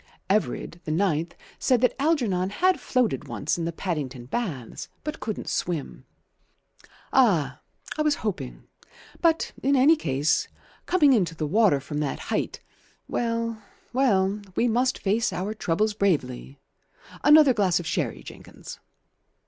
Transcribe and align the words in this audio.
Everard, 0.31 0.81
the 0.83 0.89
ninth, 0.91 1.35
said 1.59 1.79
that 1.81 1.93
Algernon 2.01 2.49
had 2.49 2.79
floated 2.79 3.27
once 3.27 3.59
in 3.59 3.65
the 3.65 3.71
Paddington 3.71 4.25
Baths, 4.25 4.89
but 5.03 5.19
couldn't 5.19 5.47
swim. 5.47 6.05
"Ah! 7.13 7.59
I 7.99 8.01
was 8.01 8.15
hoping 8.25 8.63
But 9.21 9.51
in 9.61 9.75
any 9.75 9.95
case, 9.95 10.47
coming 10.87 11.13
into 11.13 11.35
the 11.35 11.45
water 11.45 11.79
from 11.79 11.99
that 11.99 12.17
height 12.33 12.61
Well, 13.07 13.61
well, 13.93 14.41
we 14.55 14.67
must 14.67 14.97
face 14.97 15.31
our 15.31 15.53
troubles 15.53 15.93
bravely. 15.93 16.57
Another 17.23 17.53
glass 17.53 17.79
of 17.79 17.85
sherry, 17.85 18.23
Jenkins." 18.23 18.79